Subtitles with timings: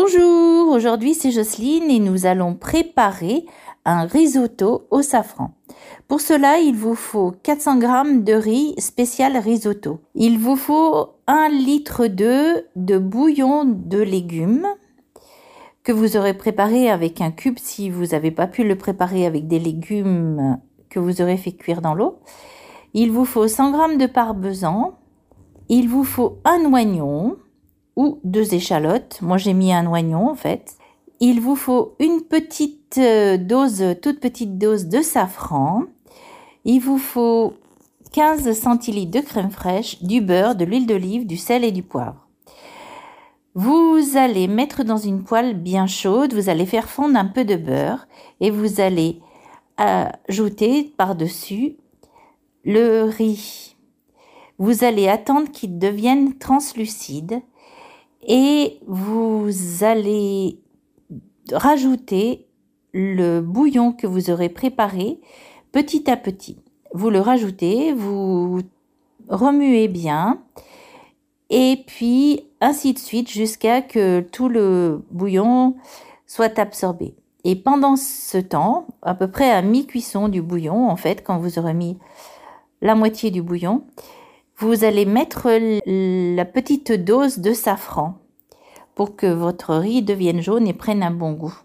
[0.00, 3.44] Bonjour, aujourd'hui c'est Jocelyne et nous allons préparer
[3.84, 5.50] un risotto au safran.
[6.06, 9.98] Pour cela, il vous faut 400 g de riz spécial risotto.
[10.14, 14.68] Il vous faut 1 litre de bouillon de légumes
[15.82, 19.48] que vous aurez préparé avec un cube si vous n'avez pas pu le préparer avec
[19.48, 20.60] des légumes
[20.90, 22.20] que vous aurez fait cuire dans l'eau.
[22.94, 24.96] Il vous faut 100 g de parmesan.
[25.68, 27.36] Il vous faut un oignon
[27.98, 29.18] ou deux échalotes.
[29.22, 30.76] Moi, j'ai mis un oignon en fait.
[31.18, 35.82] Il vous faut une petite euh, dose, toute petite dose de safran.
[36.64, 37.54] Il vous faut
[38.12, 42.28] 15 centilitres de crème fraîche, du beurre, de l'huile d'olive, du sel et du poivre.
[43.56, 47.56] Vous allez mettre dans une poêle bien chaude, vous allez faire fondre un peu de
[47.56, 48.06] beurre
[48.40, 49.20] et vous allez
[49.76, 51.76] ajouter par-dessus
[52.64, 53.74] le riz.
[54.58, 57.42] Vous allez attendre qu'il devienne translucide
[58.26, 59.50] et vous
[59.82, 60.58] allez
[61.52, 62.46] rajouter
[62.92, 65.20] le bouillon que vous aurez préparé
[65.72, 66.58] petit à petit.
[66.92, 68.60] Vous le rajoutez, vous
[69.28, 70.40] remuez bien
[71.50, 75.76] et puis ainsi de suite jusqu'à que tout le bouillon
[76.26, 77.14] soit absorbé.
[77.44, 81.58] Et pendant ce temps, à peu près à mi-cuisson du bouillon, en fait, quand vous
[81.58, 81.98] aurez mis
[82.82, 83.84] la moitié du bouillon,
[84.58, 85.48] vous allez mettre
[85.86, 88.18] la petite dose de safran
[88.96, 91.56] pour que votre riz devienne jaune et prenne un bon goût.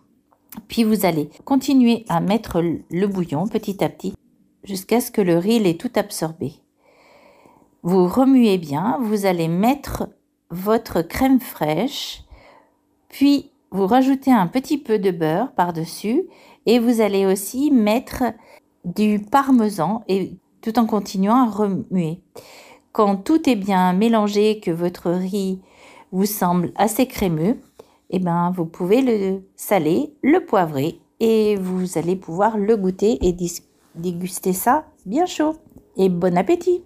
[0.68, 4.14] Puis vous allez continuer à mettre le bouillon petit à petit
[4.64, 6.54] jusqu'à ce que le riz l'ait tout absorbé.
[7.82, 10.08] Vous remuez bien, vous allez mettre
[10.52, 12.24] votre crème fraîche,
[13.10, 16.26] puis vous rajoutez un petit peu de beurre par-dessus
[16.68, 18.24] et vous allez aussi mettre
[18.86, 22.22] du parmesan et tout en continuant à remuer.
[22.94, 25.60] Quand tout est bien mélangé, que votre riz
[26.12, 27.58] vous semble assez crémeux,
[28.12, 33.36] eh ben, vous pouvez le saler, le poivrer et vous allez pouvoir le goûter et
[33.96, 35.56] déguster ça bien chaud.
[35.98, 36.84] Et bon appétit